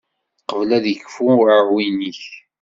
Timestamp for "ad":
0.77-0.85